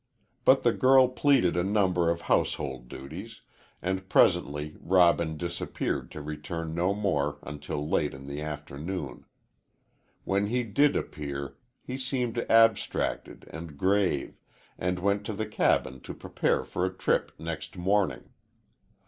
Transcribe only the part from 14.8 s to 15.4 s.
went to